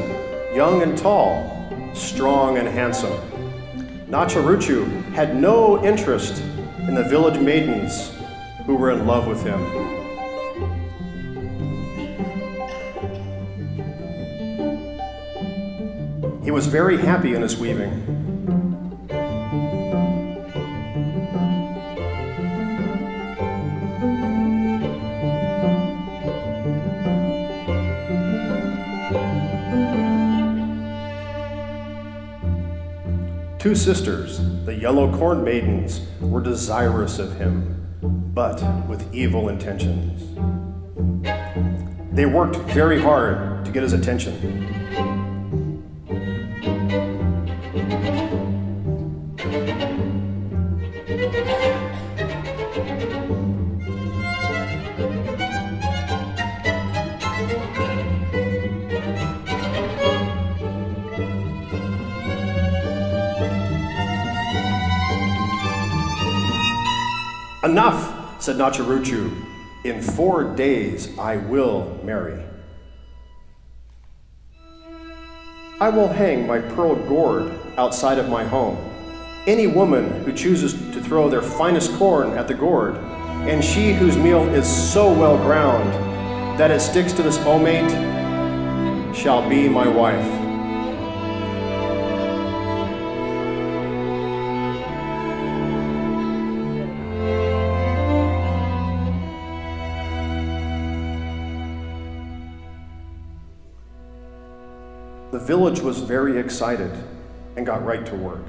young 0.55 0.81
and 0.81 0.97
tall, 0.97 1.93
strong 1.93 2.57
and 2.57 2.67
handsome. 2.67 3.13
Nacharuchu 4.09 5.03
had 5.13 5.35
no 5.35 5.85
interest 5.85 6.41
in 6.87 6.95
the 6.95 7.03
village 7.03 7.39
maidens 7.39 8.11
who 8.65 8.75
were 8.75 8.89
in 8.89 9.05
love 9.05 9.27
with 9.27 9.43
him. 9.43 9.61
He 16.43 16.49
was 16.49 16.65
very 16.65 16.97
happy 16.97 17.35
in 17.35 17.43
his 17.43 17.55
weaving. 17.55 18.16
Two 33.68 33.76
sisters, 33.76 34.39
the 34.63 34.74
yellow 34.74 35.13
corn 35.18 35.43
maidens, 35.43 35.99
were 36.22 36.39
desirous 36.39 37.20
of 37.20 37.36
him, 37.36 37.76
but 38.01 38.63
with 38.88 39.13
evil 39.13 39.49
intentions. 39.49 40.24
They 42.13 42.26
worked 42.26 42.55
very 42.72 43.01
hard 43.01 43.65
to 43.65 43.72
get 43.72 43.84
his 43.84 43.91
attention. 43.91 44.76
Said. 68.57 69.31
In 69.83 70.01
four 70.01 70.55
days 70.55 71.17
I 71.17 71.37
will 71.37 71.99
marry. 72.03 72.43
I 75.79 75.89
will 75.89 76.07
hang 76.07 76.47
my 76.47 76.59
pearl 76.59 76.95
gourd 76.95 77.53
outside 77.77 78.17
of 78.17 78.29
my 78.29 78.43
home. 78.43 78.77
Any 79.45 79.67
woman 79.67 80.23
who 80.23 80.33
chooses 80.33 80.73
to 80.73 81.01
throw 81.01 81.29
their 81.29 81.43
finest 81.43 81.93
corn 81.93 82.31
at 82.31 82.47
the 82.47 82.55
gourd, 82.55 82.95
and 83.47 83.63
she 83.63 83.93
whose 83.93 84.17
meal 84.17 84.43
is 84.49 84.67
so 84.67 85.13
well 85.13 85.37
ground 85.37 85.93
that 86.59 86.71
it 86.71 86.81
sticks 86.81 87.13
to 87.13 87.23
this 87.23 87.37
omate, 87.45 87.91
shall 89.15 89.47
be 89.47 89.69
my 89.69 89.87
wife. 89.87 90.46
Was 105.82 105.99
very 105.99 106.38
excited 106.39 106.91
and 107.55 107.65
got 107.65 107.86
right 107.86 108.05
to 108.05 108.15
work. 108.15 108.45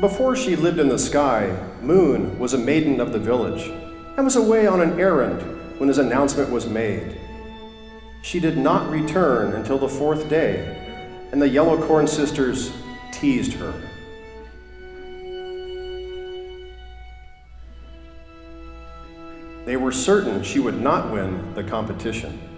Before 0.00 0.34
she 0.34 0.56
lived 0.56 0.78
in 0.78 0.88
the 0.88 0.98
sky, 0.98 1.56
Moon 1.80 2.38
was 2.38 2.54
a 2.54 2.58
maiden 2.58 3.00
of 3.00 3.12
the 3.12 3.18
village 3.18 3.68
and 4.16 4.24
was 4.24 4.36
away 4.36 4.66
on 4.66 4.80
an 4.80 4.98
errand 4.98 5.40
when 5.78 5.88
his 5.88 5.98
announcement 5.98 6.50
was 6.50 6.66
made. 6.66 7.18
She 8.22 8.40
did 8.40 8.56
not 8.56 8.88
return 8.90 9.54
until 9.54 9.78
the 9.78 9.88
fourth 9.88 10.28
day, 10.28 10.78
and 11.32 11.42
the 11.42 11.48
Yellow 11.48 11.84
Corn 11.86 12.06
sisters 12.06 12.72
teased 13.10 13.52
her. 13.54 13.74
They 19.64 19.76
were 19.76 19.92
certain 19.92 20.42
she 20.42 20.58
would 20.58 20.80
not 20.80 21.12
win 21.12 21.54
the 21.54 21.64
competition. 21.64 22.51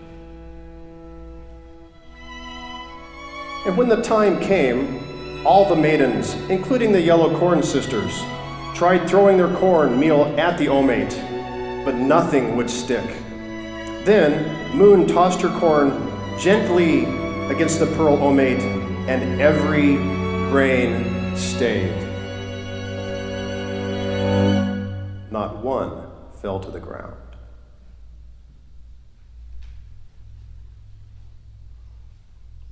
And 3.67 3.79
when 3.79 3.89
the 3.89 4.03
time 4.03 4.39
came, 4.41 5.47
all 5.47 5.67
the 5.67 5.75
maidens, 5.77 6.35
including 6.51 6.93
the 6.93 7.01
yellow 7.01 7.39
corn 7.39 7.63
sisters, 7.63 8.23
tried 8.75 9.09
throwing 9.09 9.39
their 9.39 9.55
corn 9.57 9.99
meal 9.99 10.35
at 10.39 10.59
the 10.59 10.69
omate, 10.69 11.19
but 11.85 11.95
nothing 11.95 12.57
would 12.57 12.69
stick. 12.69 13.07
Then 14.05 14.77
Moon 14.77 15.07
tossed 15.07 15.41
her 15.41 15.59
corn 15.59 15.91
gently 16.39 17.05
against 17.51 17.79
the 17.79 17.87
pearl 17.97 18.23
omate, 18.23 18.61
and 19.09 19.41
every 19.41 19.95
grain 20.51 21.35
stayed. 21.35 21.95
Not 25.31 25.65
one 25.65 26.07
fell 26.43 26.61
to 26.61 26.71
the 26.71 26.81
ground. 26.81 27.17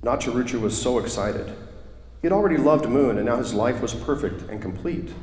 Nacharuchu 0.03 0.59
was 0.59 0.79
so 0.79 0.99
excited. 0.99 1.47
He 2.21 2.27
had 2.27 2.33
already 2.33 2.57
loved 2.57 2.89
Moon, 2.89 3.17
and 3.17 3.25
now 3.25 3.37
his 3.37 3.53
life 3.53 3.81
was 3.81 3.93
perfect 3.93 4.49
and 4.49 4.61
complete. 4.61 5.13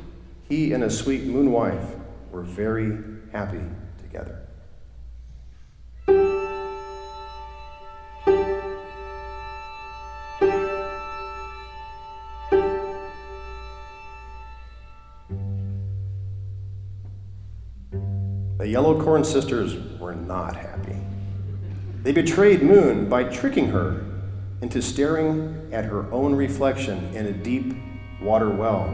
He 0.49 0.73
and 0.73 0.81
his 0.81 0.97
sweet 0.97 1.23
Moon 1.25 1.51
wife 1.51 1.95
were 2.31 2.41
very 2.41 2.97
happy 3.31 3.61
together. 4.01 4.39
The 18.57 18.67
Yellow 18.67 18.99
Corn 19.03 19.23
sisters 19.23 19.75
were 19.99 20.15
not 20.15 20.55
happy. 20.55 20.97
They 22.01 22.11
betrayed 22.11 22.63
Moon 22.63 23.07
by 23.09 23.25
tricking 23.25 23.67
her 23.69 24.10
into 24.61 24.81
staring 24.81 25.69
at 25.71 25.85
her 25.85 26.11
own 26.11 26.35
reflection 26.35 27.13
in 27.15 27.25
a 27.25 27.33
deep 27.33 27.75
water 28.21 28.49
well. 28.49 28.85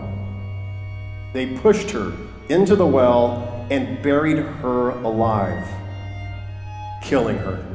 They 1.33 1.57
pushed 1.57 1.91
her 1.91 2.13
into 2.49 2.75
the 2.75 2.87
well 2.87 3.67
and 3.69 4.01
buried 4.01 4.37
her 4.37 4.91
alive, 4.91 5.67
killing 7.03 7.37
her. 7.37 7.66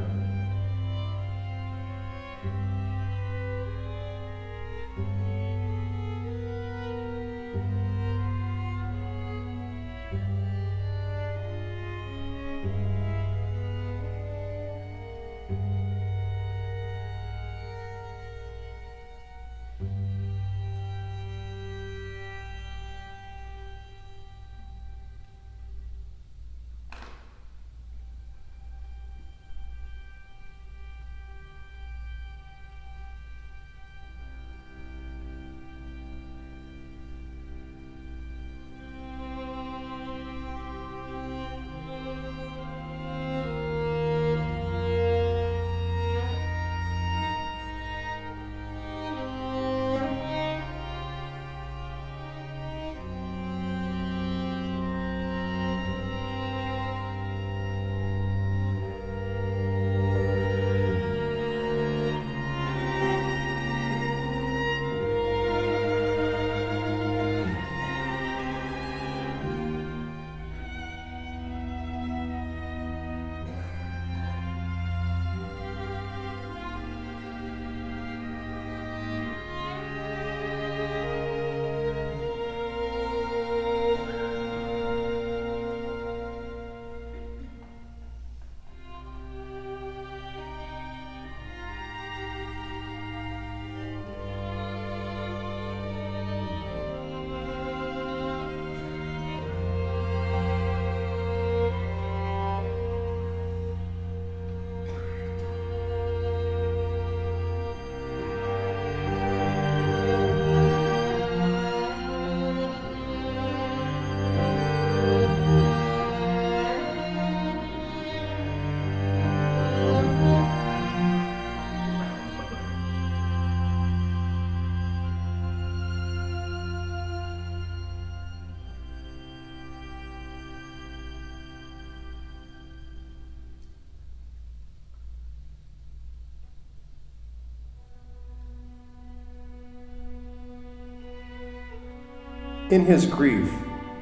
In 142.69 142.85
his 142.85 143.05
grief, 143.05 143.51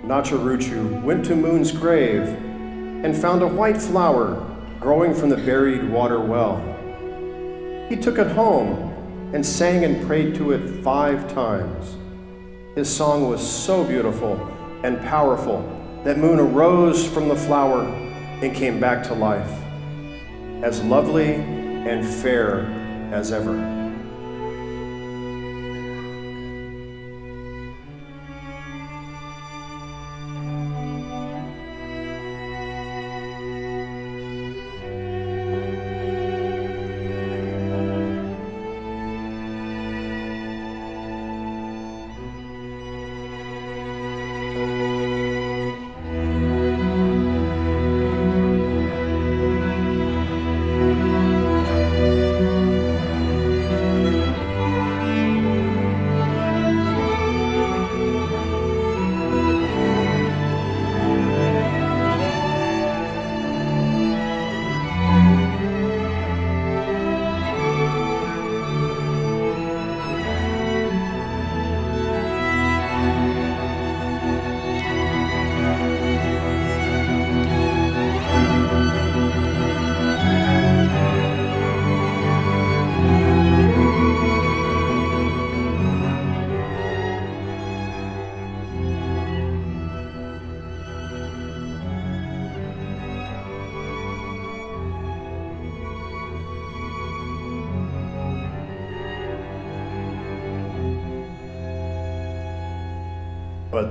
Nacharuchu 0.03 1.01
went 1.01 1.26
to 1.26 1.36
Moon's 1.36 1.72
grave 1.72 2.28
and 2.28 3.18
found 3.18 3.41
a 3.41 3.47
white 3.47 3.82
flower 3.82 4.47
growing 4.80 5.16
from 5.16 5.30
the 5.30 5.38
buried 5.38 5.89
water 5.89 6.20
well. 6.20 6.57
He 7.89 7.95
took 7.95 8.20
it 8.20 8.28
home 8.28 8.93
and 9.34 9.43
sang 9.43 9.84
and 9.84 10.05
prayed 10.05 10.36
to 10.36 10.51
it 10.51 10.84
five 10.84 11.34
times. 11.34 11.97
His 12.76 12.88
song 12.88 13.30
was 13.30 13.41
so 13.41 13.84
beautiful 13.84 14.36
and 14.84 15.01
powerful 15.01 15.62
that 16.03 16.20
Moon 16.20 16.39
arose 16.39 17.05
from 17.05 17.30
the 17.30 17.36
flower 17.36 17.82
and 17.84 18.55
came 18.55 18.80
back 18.80 19.03
to 19.05 19.14
life, 19.16 19.51
as 20.64 20.84
lovely 20.84 21.34
and 21.34 22.05
fair 22.05 22.66
as 23.12 23.32
ever. 23.32 23.80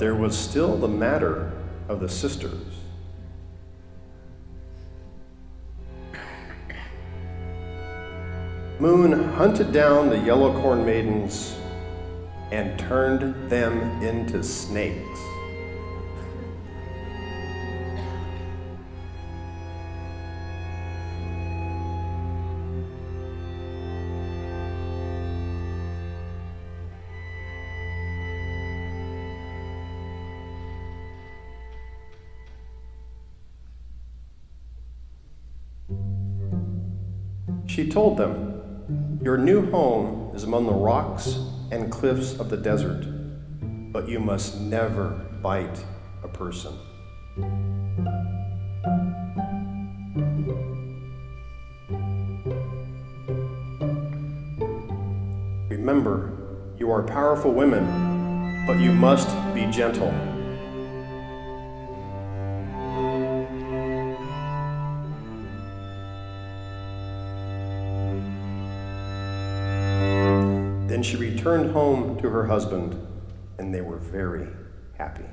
There 0.01 0.15
was 0.15 0.35
still 0.35 0.79
the 0.79 0.89
matter 0.89 1.53
of 1.87 2.01
the 2.01 2.09
sisters. 2.09 2.65
Moon 8.79 9.13
hunted 9.35 9.73
down 9.73 10.09
the 10.09 10.19
yellow 10.21 10.59
corn 10.63 10.87
maidens 10.87 11.55
and 12.51 12.79
turned 12.79 13.51
them 13.51 13.79
into 14.03 14.43
snakes. 14.43 15.21
Told 37.91 38.16
them, 38.16 39.18
Your 39.22 39.36
new 39.36 39.68
home 39.70 40.34
is 40.34 40.45
among 40.45 40.66
the 40.66 40.72
rocks 40.72 41.38
and 41.72 41.91
cliffs 41.91 42.38
of 42.38 42.49
the 42.49 42.57
desert, 42.57 43.05
but 43.93 44.09
you 44.09 44.20
must 44.20 44.61
never 44.61 45.11
bite 45.43 45.84
a 46.22 46.28
person. 46.28 46.72
Remember, 55.68 56.32
you 56.78 56.91
are 56.93 57.03
powerful 57.03 57.53
women, 57.53 58.64
but 58.66 58.78
you 58.78 58.93
must 58.93 59.28
be 59.55 59.66
gentle. 59.66 60.39
Returned 71.41 71.72
home 71.72 72.20
to 72.20 72.28
her 72.28 72.45
husband, 72.45 72.93
and 73.59 73.72
they 73.72 73.80
were 73.80 73.97
very 73.97 74.47
happy. 74.99 75.24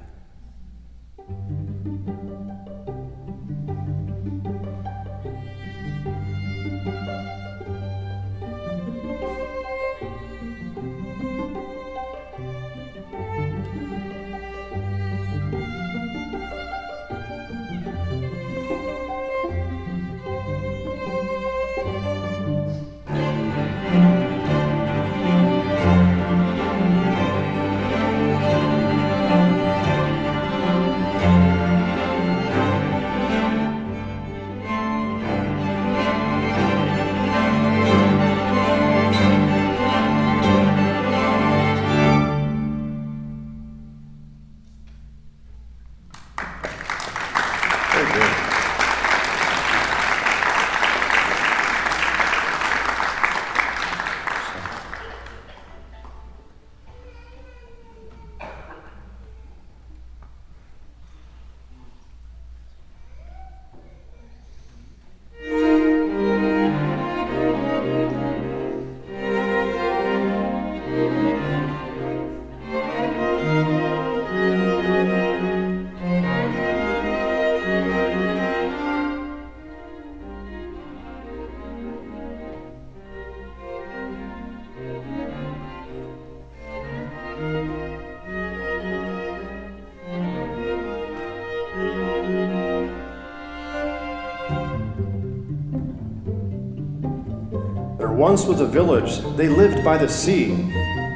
once 98.38 98.48
was 98.48 98.62
a 98.62 98.68
village. 98.68 99.20
They 99.36 99.50
lived 99.50 99.84
by 99.84 99.98
the 99.98 100.08
sea. 100.08 100.54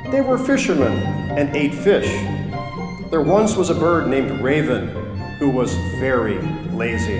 They 0.09 0.21
were 0.21 0.39
fishermen 0.39 0.91
and 1.37 1.55
ate 1.55 1.71
fish. 1.71 2.09
There 3.11 3.21
once 3.21 3.55
was 3.55 3.69
a 3.69 3.75
bird 3.75 4.07
named 4.07 4.41
Raven 4.41 4.87
who 5.37 5.51
was 5.51 5.71
very 5.99 6.39
lazy. 6.71 7.19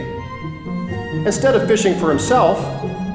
Instead 1.24 1.54
of 1.54 1.68
fishing 1.68 1.94
for 2.00 2.10
himself, 2.10 2.58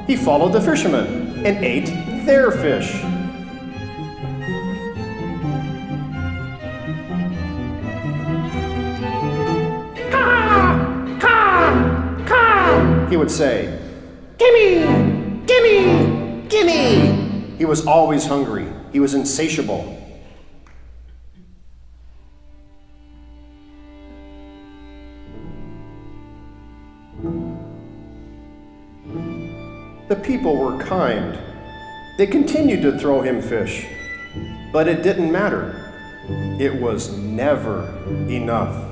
he 0.07 0.15
followed 0.15 0.53
the 0.53 0.61
fishermen 0.61 1.45
and 1.45 1.57
ate 1.57 1.87
their 2.25 2.51
fish. 2.51 2.93
He 13.09 13.17
would 13.17 13.31
say, 13.31 13.86
was 17.67 17.85
always 17.85 18.25
hungry. 18.25 18.67
He 18.91 18.99
was 18.99 19.13
insatiable. 19.13 19.93
The 30.07 30.15
people 30.15 30.55
were 30.55 30.77
kind. 30.77 31.37
They 32.17 32.27
continued 32.27 32.81
to 32.83 32.97
throw 32.97 33.21
him 33.21 33.41
fish, 33.41 33.85
but 34.71 34.87
it 34.87 35.03
didn't 35.03 35.31
matter. 35.31 35.83
It 36.59 36.81
was 36.81 37.15
never 37.17 37.85
enough. 38.29 38.85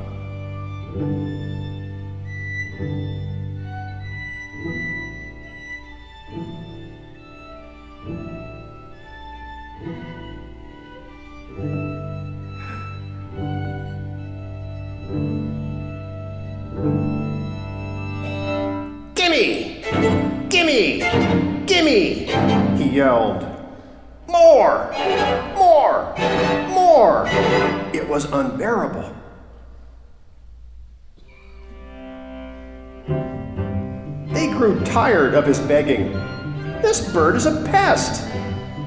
Of 35.36 35.46
his 35.46 35.60
begging. 35.60 36.12
This 36.82 37.12
bird 37.12 37.36
is 37.36 37.46
a 37.46 37.64
pest. 37.64 38.28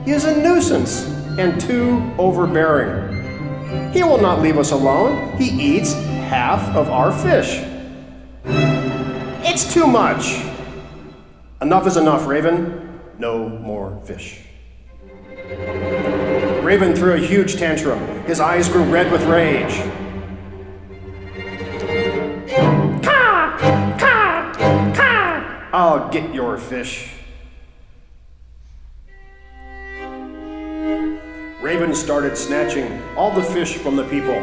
He 0.04 0.12
is 0.12 0.24
a 0.24 0.40
nuisance 0.42 1.06
and 1.38 1.60
too 1.60 2.12
overbearing. 2.18 3.92
He 3.92 4.02
will 4.02 4.20
not 4.20 4.40
leave 4.40 4.58
us 4.58 4.72
alone. 4.72 5.36
He 5.36 5.76
eats 5.76 5.92
half 5.92 6.74
of 6.74 6.88
our 6.88 7.12
fish. 7.12 7.62
It's 9.44 9.72
too 9.72 9.86
much. 9.86 10.42
Enough 11.60 11.86
is 11.86 11.96
enough, 11.96 12.26
Raven. 12.26 13.00
No 13.18 13.48
more 13.48 14.00
fish. 14.04 14.44
Raven 16.62 16.94
threw 16.94 17.14
a 17.14 17.18
huge 17.18 17.56
tantrum. 17.56 17.98
His 18.24 18.40
eyes 18.40 18.68
grew 18.68 18.84
red 18.84 19.10
with 19.10 19.24
rage. 19.24 19.80
I'll 25.78 26.10
get 26.10 26.34
your 26.34 26.58
fish. 26.58 27.08
Raven 31.62 31.94
started 31.94 32.36
snatching 32.36 33.00
all 33.16 33.30
the 33.30 33.44
fish 33.44 33.76
from 33.76 33.94
the 33.94 34.02
people. 34.02 34.42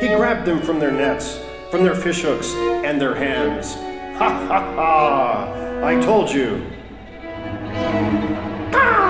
He 0.00 0.08
grabbed 0.08 0.44
them 0.44 0.60
from 0.60 0.80
their 0.80 0.90
nets, 0.90 1.38
from 1.70 1.84
their 1.84 1.94
fishhooks, 1.94 2.52
and 2.84 3.00
their 3.00 3.14
hands. 3.14 3.74
Ha 4.18 4.28
ha 4.48 4.74
ha! 4.74 5.80
I 5.84 6.00
told 6.00 6.32
you. 6.32 6.66
Caw! 8.72 9.01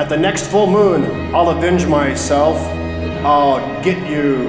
At 0.00 0.08
the 0.08 0.16
next 0.16 0.46
full 0.46 0.66
moon, 0.66 1.04
I'll 1.34 1.50
avenge 1.50 1.84
myself. 1.84 2.56
I'll 3.22 3.60
get 3.84 3.98
you. 4.08 4.48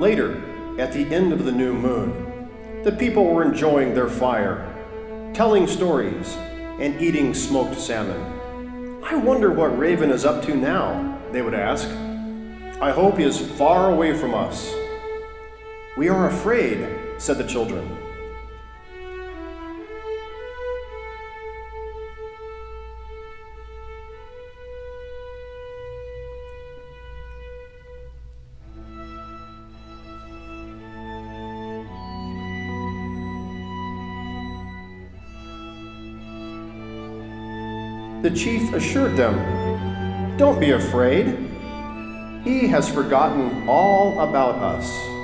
Later, 0.00 0.80
at 0.80 0.92
the 0.92 1.06
end 1.14 1.32
of 1.32 1.44
the 1.44 1.52
new 1.52 1.74
moon, 1.74 2.82
the 2.82 2.90
people 2.90 3.24
were 3.26 3.44
enjoying 3.44 3.94
their 3.94 4.08
fire, 4.08 4.66
telling 5.32 5.68
stories, 5.68 6.36
and 6.78 7.00
eating 7.00 7.34
smoked 7.34 7.78
salmon. 7.78 9.02
I 9.04 9.16
wonder 9.16 9.52
what 9.52 9.78
Raven 9.78 10.10
is 10.10 10.24
up 10.24 10.44
to 10.44 10.54
now, 10.54 11.20
they 11.32 11.42
would 11.42 11.54
ask. 11.54 11.88
I 12.80 12.90
hope 12.90 13.18
he 13.18 13.24
is 13.24 13.38
far 13.38 13.90
away 13.90 14.16
from 14.16 14.34
us. 14.34 14.72
We 15.96 16.08
are 16.08 16.28
afraid, 16.28 16.88
said 17.18 17.38
the 17.38 17.46
children. 17.46 18.07
The 38.28 38.36
chief 38.36 38.74
assured 38.74 39.16
them, 39.16 40.36
Don't 40.36 40.60
be 40.60 40.72
afraid. 40.72 41.28
He 42.44 42.66
has 42.66 42.86
forgotten 42.86 43.66
all 43.66 44.20
about 44.20 44.56
us. 44.56 45.17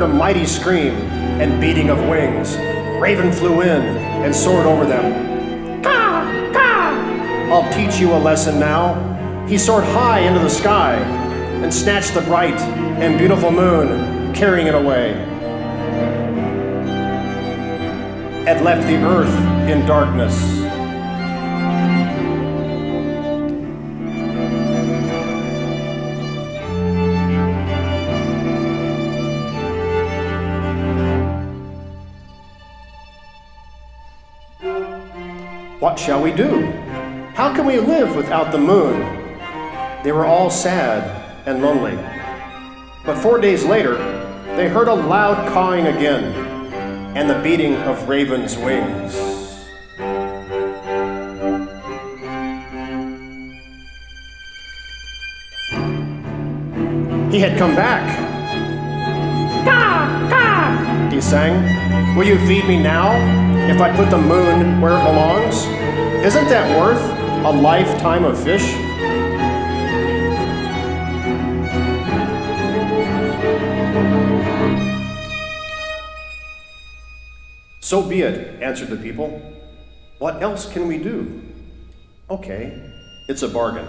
Heard 0.00 0.10
a 0.10 0.14
mighty 0.14 0.46
scream 0.46 0.94
and 1.42 1.60
beating 1.60 1.90
of 1.90 1.98
wings. 2.08 2.56
Raven 2.98 3.30
flew 3.30 3.60
in 3.60 3.82
and 4.24 4.34
soared 4.34 4.64
over 4.64 4.86
them. 4.86 5.82
Caw! 5.82 6.52
Caw! 6.54 7.52
I'll 7.52 7.70
teach 7.72 8.00
you 8.00 8.12
a 8.12 8.16
lesson 8.16 8.58
now. 8.58 8.96
He 9.46 9.58
soared 9.58 9.84
high 9.84 10.20
into 10.20 10.38
the 10.40 10.48
sky 10.48 10.94
and 10.94 11.72
snatched 11.72 12.14
the 12.14 12.22
bright 12.22 12.58
and 13.00 13.18
beautiful 13.18 13.50
moon, 13.50 14.32
carrying 14.32 14.68
it 14.68 14.74
away. 14.74 15.12
And 18.46 18.64
left 18.64 18.86
the 18.86 18.96
earth 18.96 19.68
in 19.68 19.84
darkness. 19.84 20.59
What 35.80 35.98
shall 35.98 36.22
we 36.22 36.30
do? 36.30 36.66
How 37.34 37.54
can 37.54 37.64
we 37.64 37.78
live 37.78 38.14
without 38.14 38.52
the 38.52 38.58
moon? 38.58 39.00
They 40.04 40.12
were 40.12 40.26
all 40.26 40.50
sad 40.50 41.46
and 41.46 41.62
lonely. 41.62 41.96
But 43.06 43.16
four 43.16 43.40
days 43.40 43.64
later, 43.64 43.96
they 44.56 44.68
heard 44.68 44.88
a 44.88 44.94
loud 44.94 45.48
cawing 45.48 45.86
again 45.86 46.34
and 47.16 47.30
the 47.30 47.40
beating 47.42 47.76
of 47.76 48.10
Raven's 48.10 48.58
wings. 48.58 49.14
He 57.32 57.40
had 57.40 57.56
come 57.56 57.74
back. 57.74 58.29
Sang. 61.20 62.16
Will 62.16 62.26
you 62.26 62.38
feed 62.46 62.66
me 62.66 62.82
now 62.82 63.14
if 63.68 63.80
I 63.80 63.94
put 63.94 64.10
the 64.10 64.18
moon 64.18 64.80
where 64.80 64.98
it 64.98 65.04
belongs? 65.04 65.64
Isn't 66.24 66.46
that 66.48 66.78
worth 66.78 67.00
a 67.44 67.50
lifetime 67.50 68.24
of 68.24 68.42
fish? 68.42 68.62
So 77.80 78.02
be 78.02 78.22
it, 78.22 78.62
answered 78.62 78.88
the 78.88 78.96
people. 78.96 79.42
What 80.18 80.42
else 80.42 80.72
can 80.72 80.88
we 80.88 80.98
do? 80.98 81.42
Okay, 82.30 82.90
it's 83.28 83.42
a 83.42 83.48
bargain. 83.48 83.86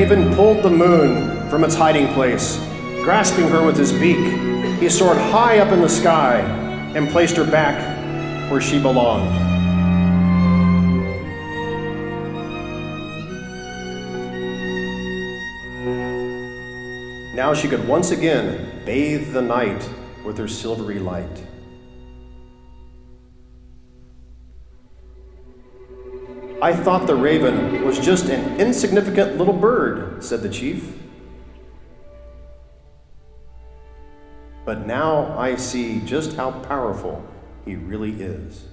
Raven 0.00 0.34
pulled 0.34 0.62
the 0.62 0.70
moon 0.70 1.46
from 1.50 1.62
its 1.62 1.74
hiding 1.74 2.10
place. 2.14 2.56
Grasping 3.04 3.46
her 3.48 3.62
with 3.62 3.76
his 3.76 3.92
beak, 3.92 4.16
he 4.80 4.88
soared 4.88 5.18
high 5.18 5.58
up 5.58 5.72
in 5.72 5.82
the 5.82 5.90
sky 5.90 6.40
and 6.96 7.10
placed 7.10 7.36
her 7.36 7.44
back 7.44 7.76
where 8.50 8.62
she 8.62 8.80
belonged. 8.80 9.30
Now 17.34 17.52
she 17.52 17.68
could 17.68 17.86
once 17.86 18.10
again 18.10 18.82
bathe 18.86 19.34
the 19.34 19.42
night 19.42 19.86
with 20.24 20.38
her 20.38 20.48
silvery 20.48 20.98
light. 20.98 21.49
I 26.62 26.74
thought 26.76 27.06
the 27.06 27.16
raven 27.16 27.84
was 27.86 27.98
just 27.98 28.28
an 28.28 28.60
insignificant 28.60 29.38
little 29.38 29.54
bird, 29.54 30.22
said 30.22 30.42
the 30.42 30.48
chief. 30.50 30.92
But 34.66 34.86
now 34.86 35.38
I 35.38 35.56
see 35.56 36.00
just 36.00 36.36
how 36.36 36.50
powerful 36.50 37.24
he 37.64 37.76
really 37.76 38.20
is. 38.20 38.66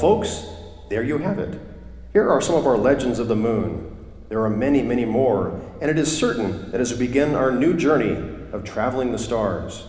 Folks, 0.00 0.46
there 0.88 1.02
you 1.02 1.18
have 1.18 1.38
it. 1.38 1.60
Here 2.14 2.28
are 2.28 2.40
some 2.40 2.54
of 2.54 2.66
our 2.66 2.78
legends 2.78 3.18
of 3.18 3.28
the 3.28 3.36
moon. 3.36 3.94
There 4.30 4.42
are 4.42 4.50
many, 4.50 4.80
many 4.80 5.04
more, 5.04 5.60
and 5.82 5.90
it 5.90 5.98
is 5.98 6.16
certain 6.16 6.70
that 6.70 6.80
as 6.80 6.92
we 6.92 7.06
begin 7.06 7.34
our 7.34 7.50
new 7.50 7.76
journey 7.76 8.16
of 8.52 8.64
traveling 8.64 9.12
the 9.12 9.18
stars, 9.18 9.84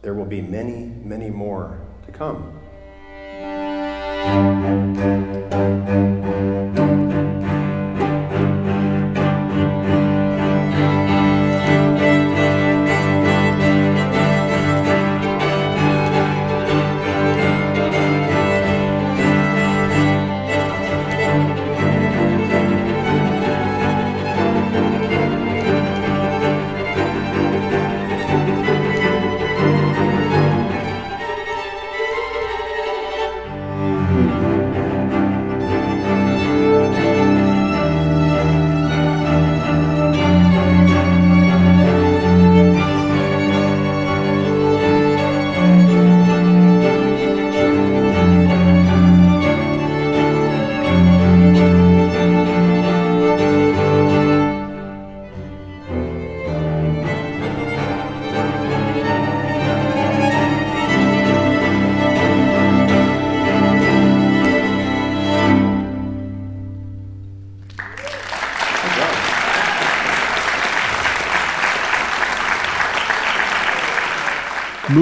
there 0.00 0.14
will 0.14 0.24
be 0.24 0.40
many, 0.40 0.86
many 1.04 1.28
more 1.28 1.78
to 2.06 2.12
come. 2.12 2.58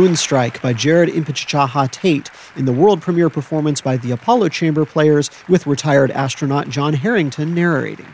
Moonstrike 0.01 0.63
by 0.63 0.73
Jerod 0.73 1.09
Impichchaachaaha' 1.09 1.91
Tate 1.91 2.31
in 2.57 2.65
the 2.65 2.73
world 2.73 3.03
premiere 3.03 3.29
performance 3.29 3.83
by 3.83 3.99
the 3.99 4.13
Apollo 4.13 4.49
Chamber 4.49 4.87
Players 4.87 5.31
with 5.47 5.67
retired 5.67 6.11
astronaut 6.13 6.71
John 6.71 6.95
Herrington 6.95 7.55
narrating. 7.55 8.07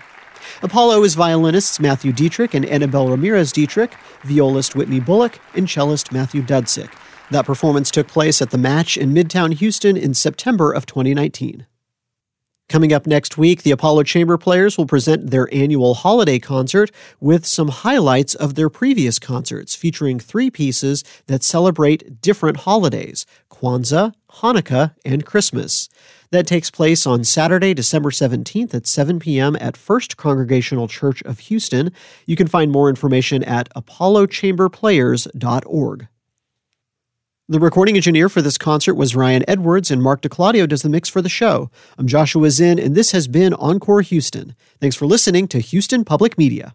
Apollo 0.63 1.05
is 1.05 1.15
violinists 1.15 1.79
Matthew 1.79 2.11
Detrich 2.13 2.55
and 2.55 2.67
Annabelle 2.67 3.09
Ramirez 3.09 3.53
Detrich, 3.53 3.93
violist 4.25 4.75
Whitney 4.75 4.99
Bullock, 4.99 5.39
and 5.55 5.69
cellist 5.69 6.11
Matthew 6.11 6.43
Dudzik. 6.43 6.93
That 7.31 7.47
performance 7.47 7.93
took 7.93 8.09
place 8.09 8.43
at 8.43 8.51
the 8.51 8.59
Match 8.59 8.97
in 8.97 9.15
Midtown 9.15 9.55
Houston 9.55 9.97
in 9.97 10.13
September 10.13 10.73
of 10.73 10.87
2019. 10.87 11.67
Coming 12.69 12.93
up 12.93 13.07
next 13.07 13.39
week, 13.39 13.63
the 13.63 13.71
Apollo 13.71 14.03
Chamber 14.05 14.37
Players 14.37 14.77
will 14.77 14.87
present 14.87 15.31
their 15.31 15.49
annual 15.55 15.95
holiday 15.95 16.41
concert 16.41 16.91
with 17.21 17.47
some 17.47 17.69
highlights 17.69 18.35
of 18.35 18.57
their 18.57 18.69
previous 18.69 19.21
concerts, 19.21 19.77
featuring 19.77 20.19
three 20.19 20.51
pieces 20.51 21.05
that 21.29 21.45
celebrate 21.45 22.21
different 22.21 22.57
holidays 22.59 23.25
Kwanzaa, 23.51 24.15
Hanukkah, 24.41 24.97
and 25.05 25.25
Christmas. 25.25 25.89
That 26.33 26.49
takes 26.49 26.73
place 26.73 27.07
on 27.07 27.23
Saturday, 27.23 27.73
December 27.73 28.11
17th 28.11 28.75
at 28.75 28.89
7 28.89 29.21
p.m. 29.21 29.57
at 29.61 29.77
First 29.77 30.17
Congregational 30.17 30.89
Church 30.89 31.23
of 31.23 31.39
Houston. 31.39 31.93
You 32.27 32.35
can 32.35 32.49
find 32.49 32.73
more 32.73 32.89
information 32.89 33.45
at 33.45 33.73
apollochamberplayers.org. 33.75 36.09
The 37.49 37.61
recording 37.61 37.95
engineer 37.95 38.29
for 38.29 38.43
this 38.43 38.59
concert 38.59 38.95
was 38.95 39.15
Ryan 39.15 39.45
Edwards, 39.47 39.93
and 39.93 40.03
Mark 40.03 40.21
DeClaudio 40.21 40.69
does 40.69 40.83
the 40.83 40.89
mix 40.89 41.09
for 41.09 41.23
the 41.23 41.29
show. 41.29 41.71
I'm 41.97 42.09
Joshua 42.09 42.51
Zinn, 42.51 42.77
and 42.77 42.97
this 42.97 43.13
has 43.13 43.29
been 43.29 43.55
Encore 43.55 44.01
Houston. 44.01 44.57
Thanks 44.81 44.97
for 44.97 45.07
listening 45.07 45.47
to 45.49 45.61
Houston 45.61 46.05
Public 46.05 46.37
Media. 46.37 46.75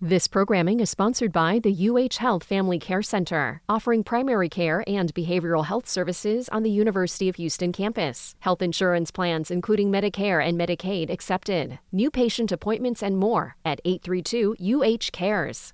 This 0.00 0.28
programming 0.28 0.78
is 0.78 0.88
sponsored 0.88 1.32
by 1.32 1.58
the 1.58 1.88
UH 1.88 2.18
Health 2.20 2.44
Family 2.44 2.78
Care 2.78 3.02
Center, 3.02 3.60
offering 3.68 4.04
primary 4.04 4.48
care 4.48 4.84
and 4.86 5.12
behavioral 5.14 5.64
health 5.64 5.88
services 5.88 6.48
on 6.50 6.62
the 6.62 6.70
University 6.70 7.28
of 7.28 7.34
Houston 7.34 7.72
campus. 7.72 8.36
Health 8.38 8.62
insurance 8.62 9.10
plans, 9.10 9.50
including 9.50 9.90
Medicare 9.90 10.46
and 10.46 10.56
Medicaid, 10.56 11.10
accepted. 11.10 11.80
New 11.90 12.08
patient 12.08 12.52
appointments 12.52 13.02
and 13.02 13.18
more 13.18 13.56
at 13.64 13.80
832 13.84 14.54
UH 14.60 15.10
Cares. 15.10 15.72